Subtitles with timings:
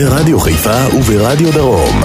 [0.00, 2.02] ברדיו חיפה וברדיו דרום.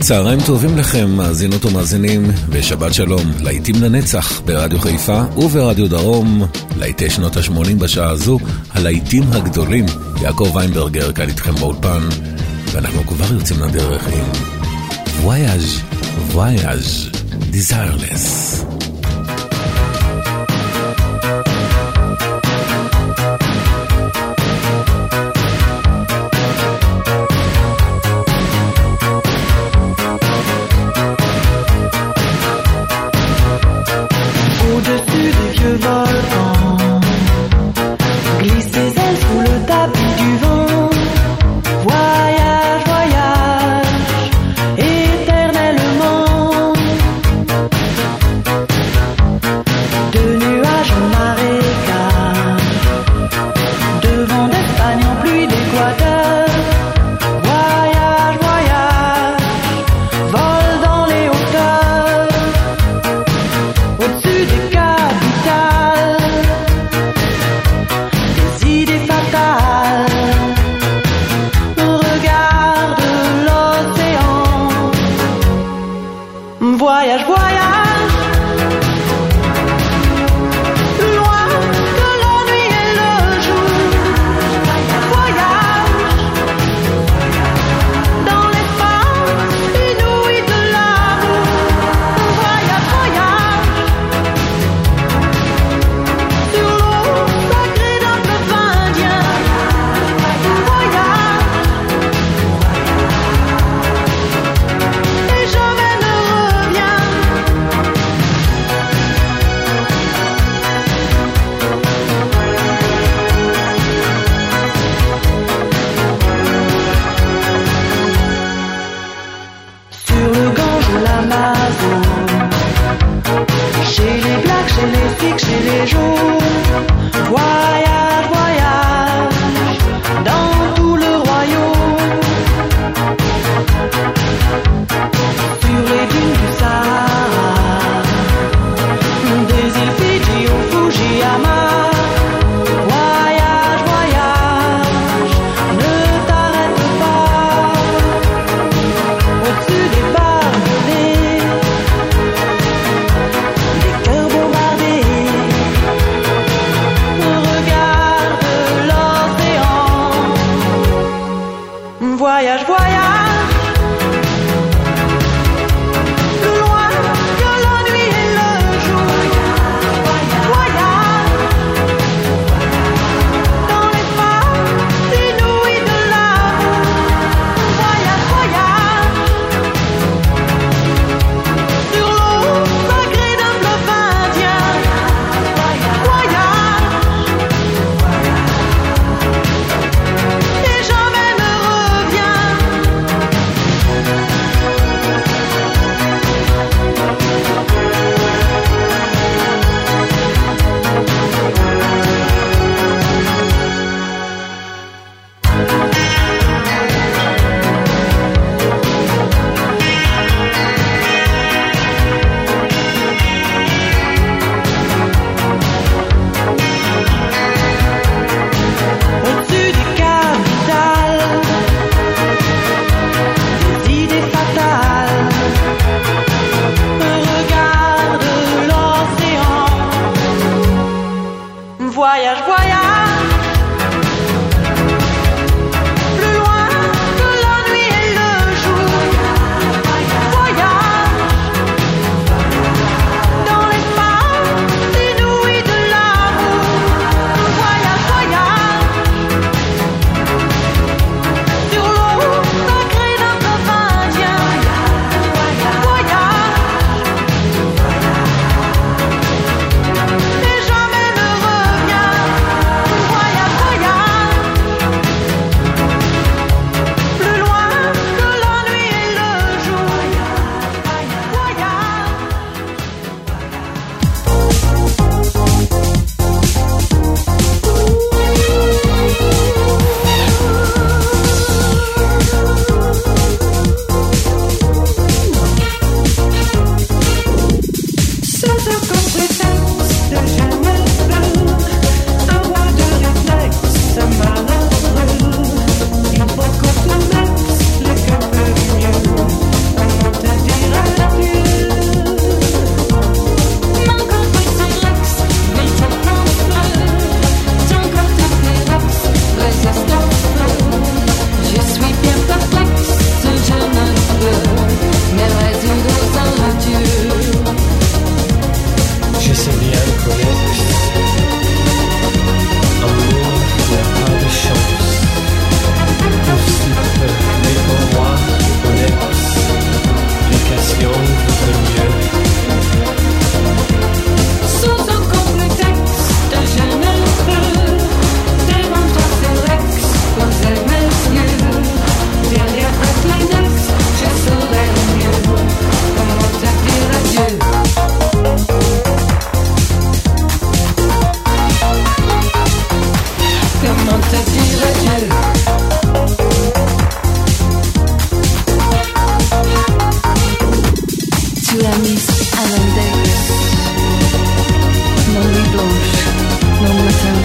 [0.00, 6.42] צהריים טובים לכם, מאזינות ומאזינים, ושבת שלום, להיטים לנצח ברדיו חיפה וברדיו דרום,
[6.76, 8.38] להיטי שנות ה-80 בשעה הזו,
[8.70, 9.86] הלהיטים הגדולים,
[10.22, 12.08] יעקב ויינברגר כאן איתכם באולפן,
[12.72, 14.24] ואנחנו כבר יוצאים לדרך עם
[15.22, 15.80] וויאז'
[16.32, 17.13] וויאז'
[17.54, 18.73] desireless.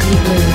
[0.09, 0.48] You.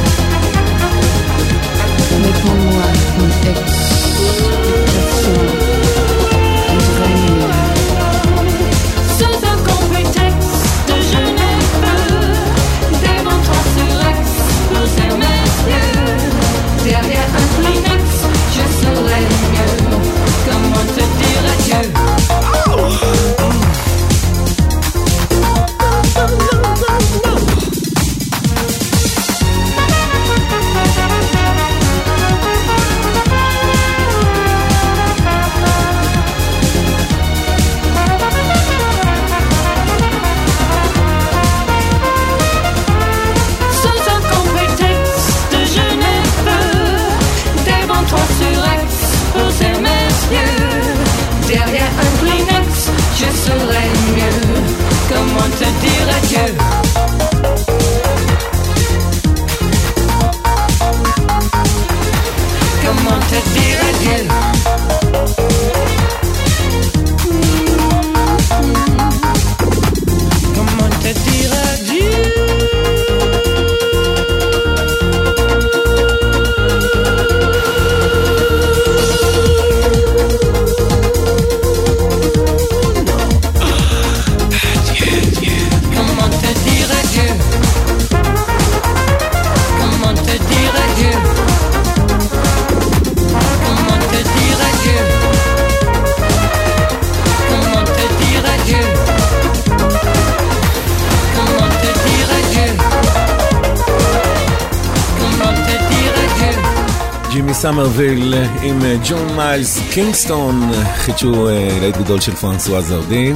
[107.54, 113.32] מסמרוויל עם אה, ג'ון מיילס קינגסטון, חידשו אה, ליד גדול של פרנסואה זרדי.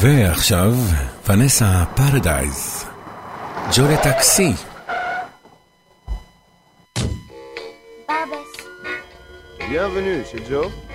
[0.00, 0.74] ועכשיו,
[1.24, 2.84] פנסה פרדייז,
[3.76, 4.52] ג'ולה טקסי.
[9.60, 10.89] Bienvenue chez Joe.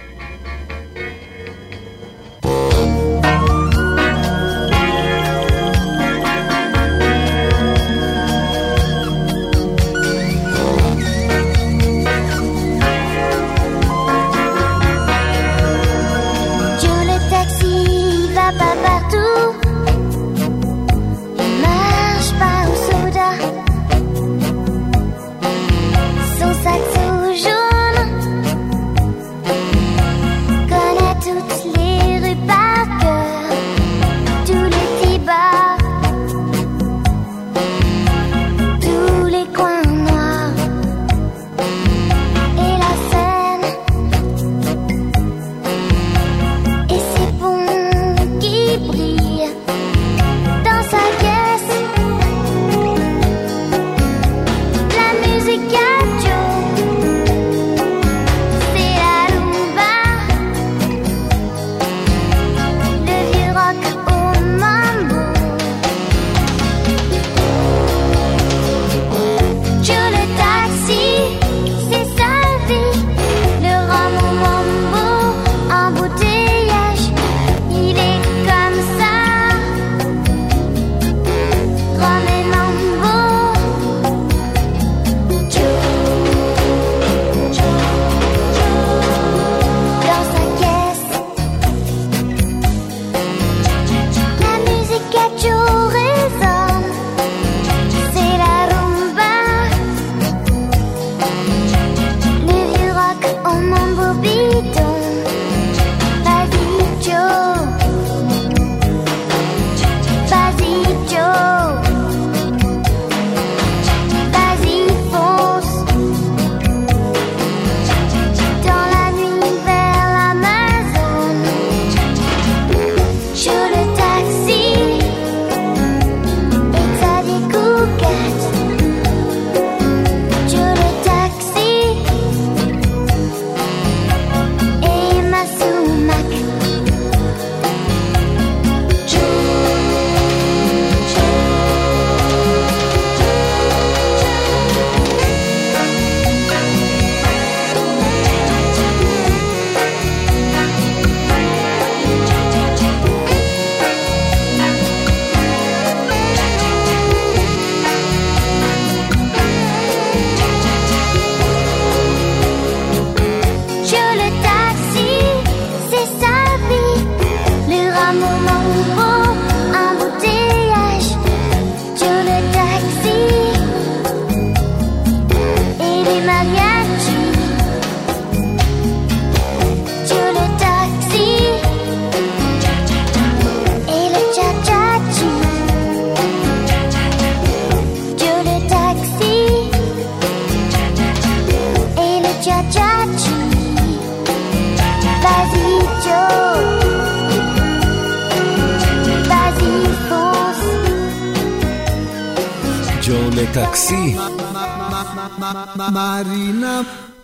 [203.45, 204.15] בטקסי.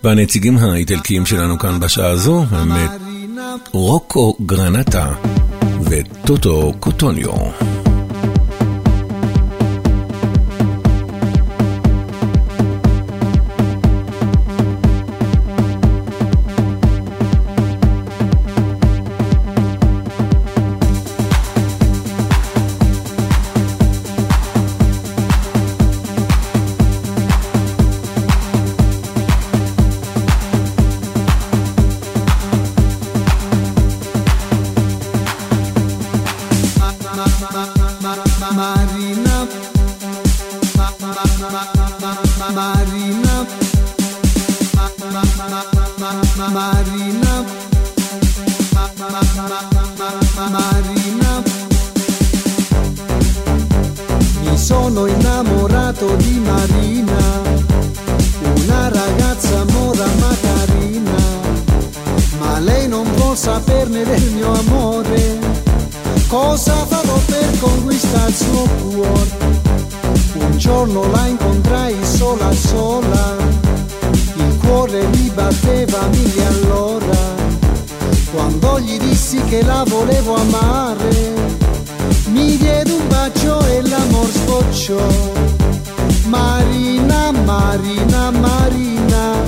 [0.03, 2.71] והנציגים האיטלקיים שלנו כאן בשעה הזו הם
[3.71, 5.13] רוקו גרנטה
[5.83, 7.70] וטוטו קוטוניו.
[84.82, 84.98] Sbocciò.
[86.26, 89.44] Marina, Marina, Marina,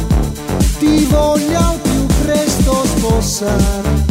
[0.78, 4.06] ti voglio al più presto sposare.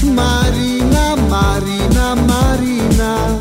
[0.00, 3.36] Marina, Marina, Marina,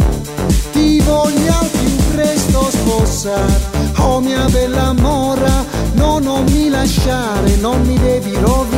[0.71, 3.73] ti voglio al più presto sposare.
[3.97, 8.74] Oh mia bella mora, no, non mi lasciare, non mi devi rovinare.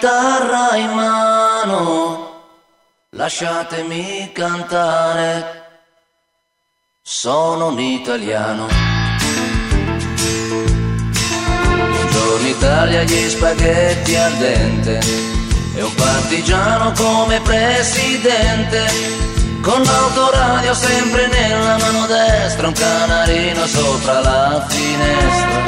[0.00, 2.28] Chitarra in mano.
[3.10, 5.82] Lasciatemi cantare.
[7.02, 8.66] Sono un italiano.
[11.90, 15.00] Buongiorno Italia, gli spaghetti al dente.
[15.74, 19.18] E un partigiano come presidente.
[19.60, 25.60] Con l'autoradio sempre nella mano destra, un canarino sopra la finestra.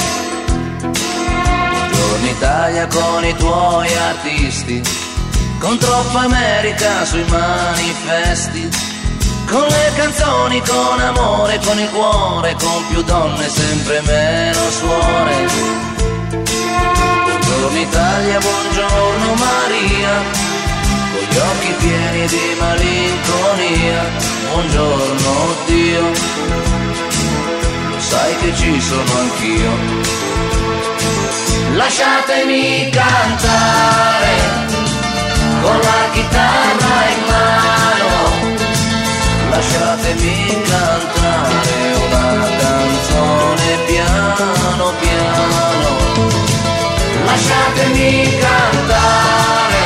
[2.22, 3.92] Buongiorno Italia con i tuoi
[4.72, 4.82] artisti,
[5.58, 8.68] con troppa America sui manifesti,
[9.48, 15.80] con le canzoni, con amore, con il cuore, con più donne, sempre meno suore.
[17.24, 20.22] Buongiorno Italia, buongiorno Maria,
[21.12, 24.04] con gli occhi pieni di malinconia,
[24.50, 26.02] buongiorno Dio,
[27.90, 30.41] lo sai che ci sono anch'io.
[31.74, 34.34] Lasciatemi cantare
[35.62, 38.10] con la chitarra in mano,
[39.50, 45.90] lasciatemi cantare una canzone piano piano,
[47.24, 49.82] lasciatemi cantare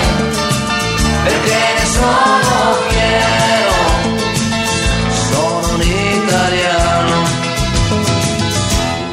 [1.24, 3.78] perché ne sono fiero,
[5.30, 7.16] sono un italiano,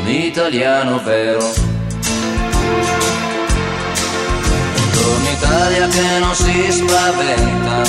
[0.01, 1.62] un italiano vero.
[5.93, 7.83] Che non si spaventa,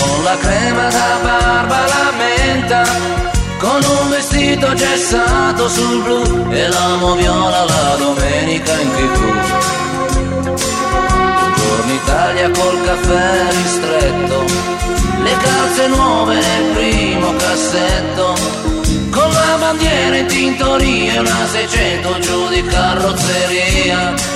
[0.00, 2.82] con la crema da barba la menta,
[3.60, 9.20] con un vestito gessato sul blu e l'amo viola la domenica in tv.
[11.14, 14.44] Buongiorno Italia col caffè ristretto,
[15.22, 18.34] le calze nuove nel primo cassetto,
[19.10, 24.35] con la bandiera in tintoria e una 600 giù di carrozzeria.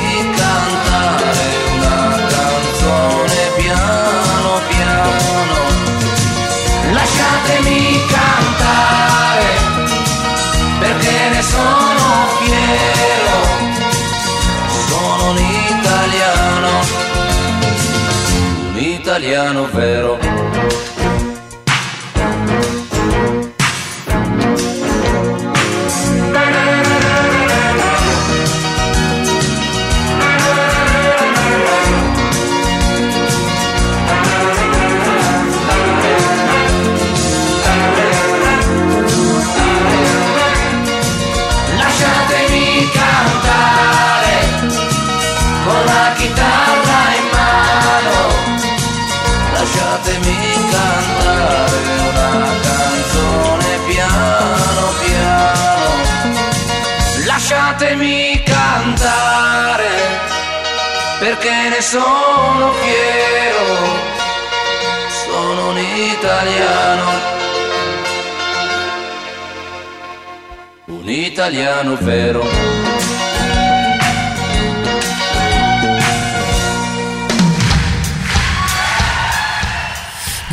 [19.31, 20.30] italiano vero.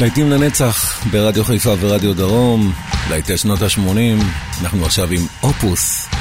[0.08, 2.72] להיטים לנצח ברדיו חיפה ורדיו דרום,
[3.10, 4.24] להיטי שנות ה-80,
[4.62, 6.17] אנחנו עכשיו עם אופוס.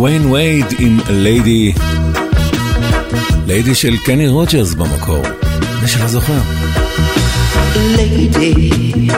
[0.00, 1.72] ויין וייד עם ליידי.
[3.46, 5.22] ליידי של קני רוג'רס במקור,
[5.80, 6.38] זה שלא זוכר.
[7.96, 9.10] Lady,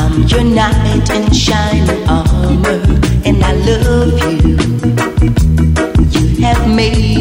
[0.00, 2.80] I'm your knight in shining armor,
[3.28, 4.56] and I love you.
[6.14, 7.19] You have made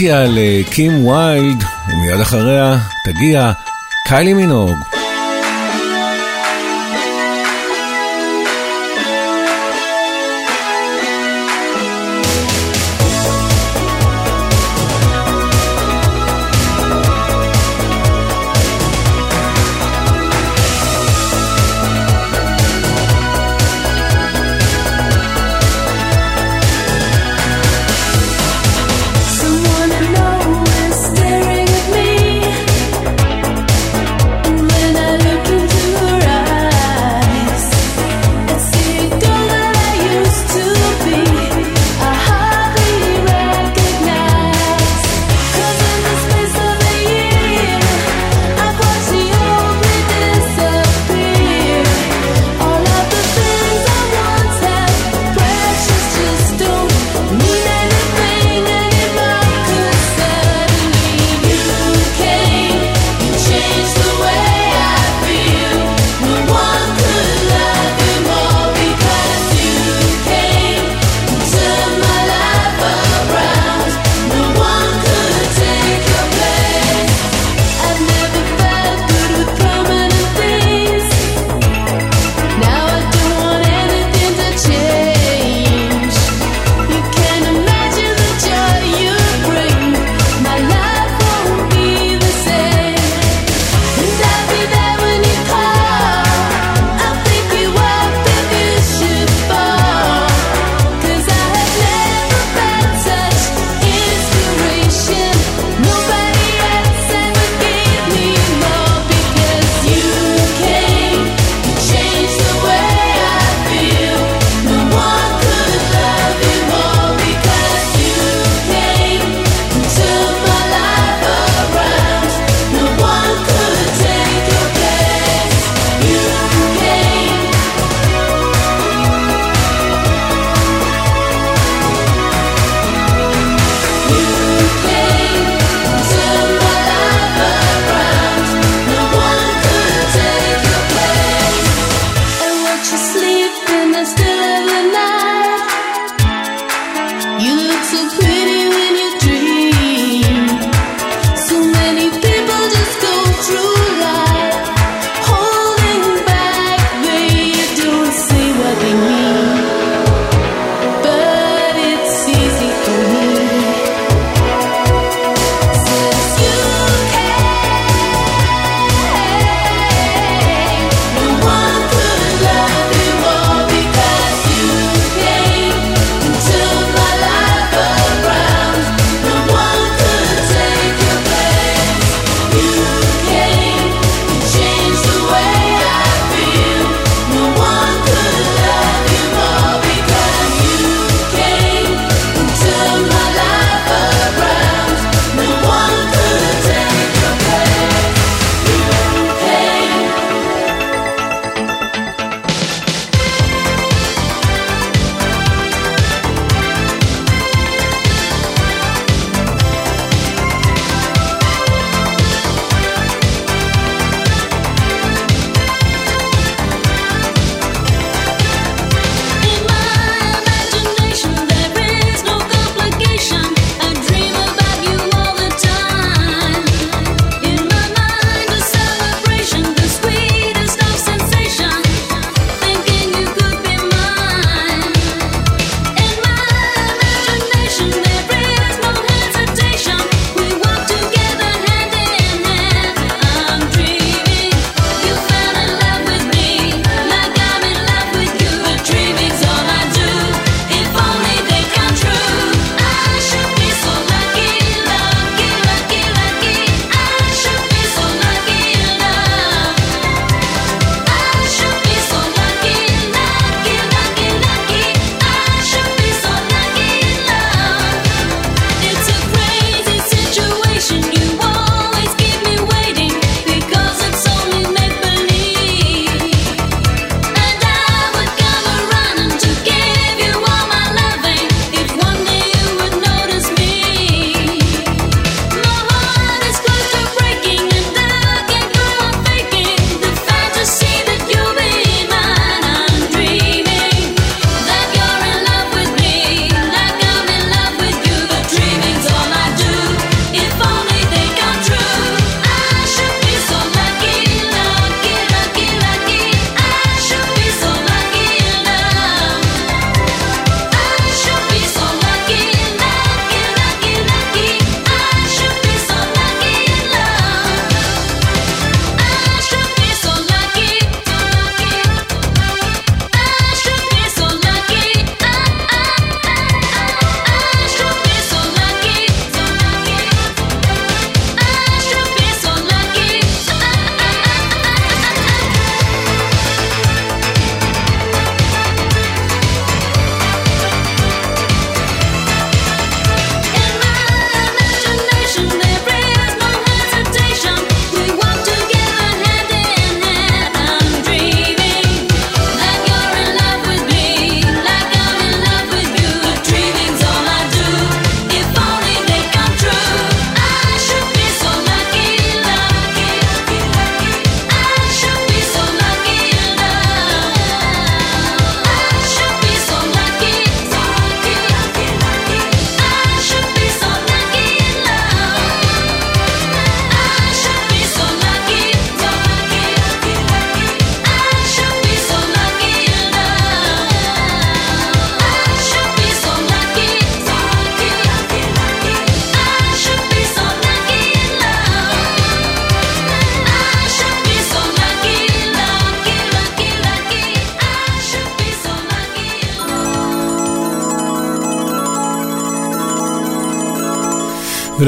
[0.00, 3.52] ומסינתיה לקים ויילד, ומיד אחריה תגיע
[4.06, 4.89] קיילי מינוג.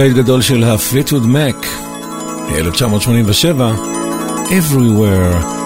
[0.03, 1.67] להיט גדול של הפליטווד מק,
[2.55, 3.75] 1987,
[4.49, 5.62] Everywhere.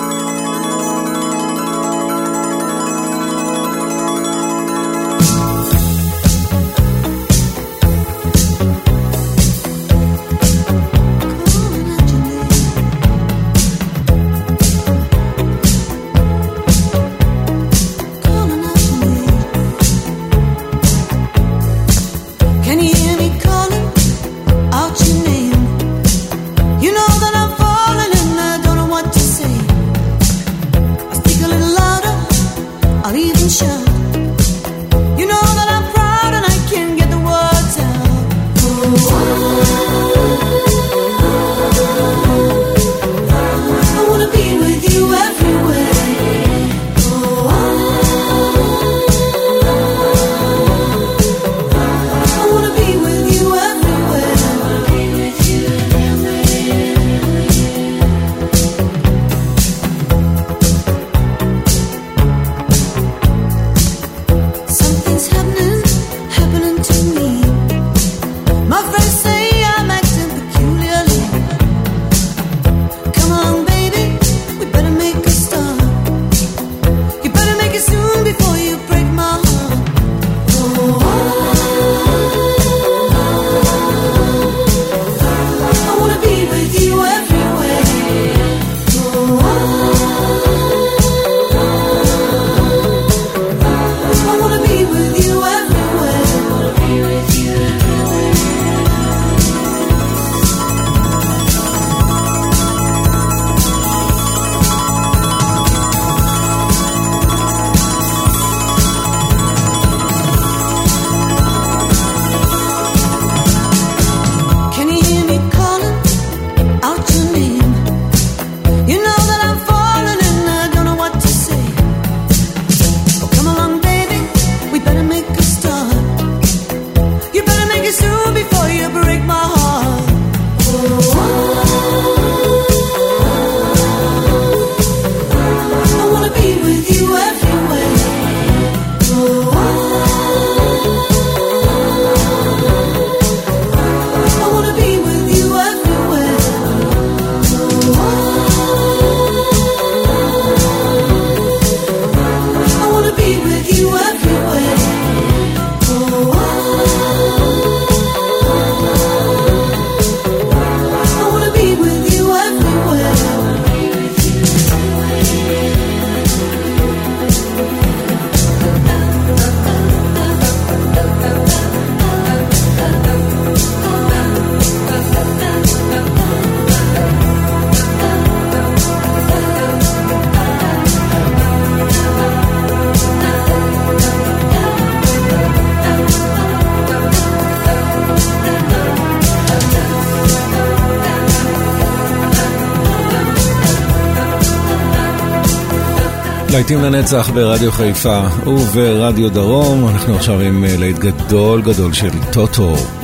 [196.57, 202.96] להיטים לנצח ברדיו חיפה וברדיו דרום, אנחנו עכשיו עם אה, ליד גדול גדול של טוטו.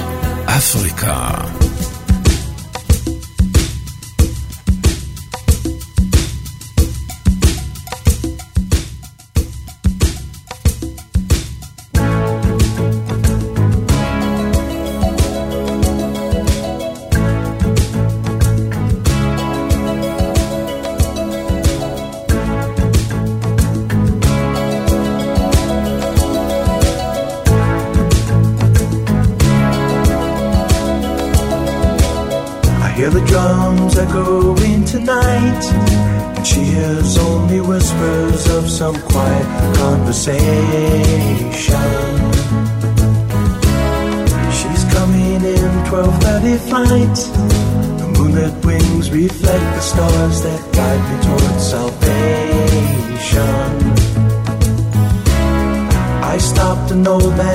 [57.02, 57.51] an old.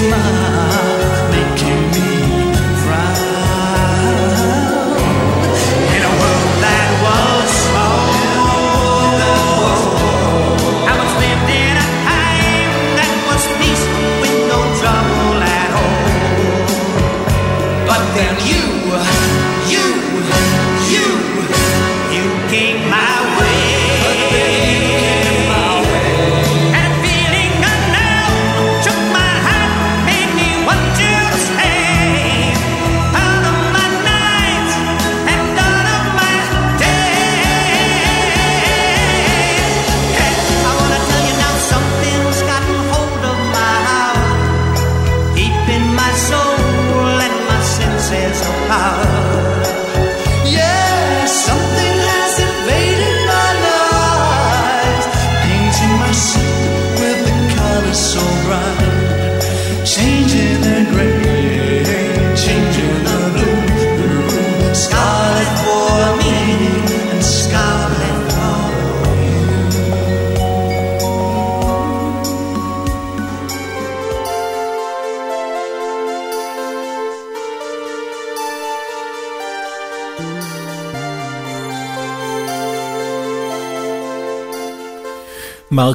[0.00, 0.39] smile.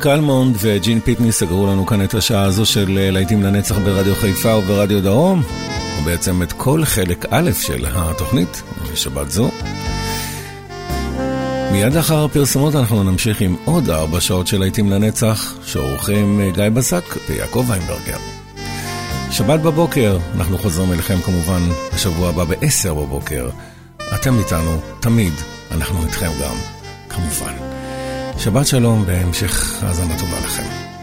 [0.05, 4.15] מרק אלמונד וג'ין פיטני סגרו לנו כאן את השעה הזו של אה, להיטים לנצח ברדיו
[4.15, 5.43] חיפה וברדיו דרום,
[5.99, 9.51] ובעצם את כל חלק א' של התוכנית בשבת זו.
[11.71, 16.69] מיד לאחר הפרסומות אנחנו נמשיך עם עוד ארבע שעות של להיטים לנצח, שעורכים אה, גיא
[16.69, 18.17] בזק ויעקב ויינברגר.
[19.31, 21.61] שבת בבוקר, אנחנו חוזרים אליכם כמובן
[21.95, 23.49] בשבוע הבא ב-10 בבוקר.
[24.15, 25.33] אתם איתנו, תמיד,
[25.71, 26.55] אנחנו איתכם גם,
[27.09, 27.64] כמובן.
[28.37, 30.94] שבת שלום והמשך האזנה טובה לכם.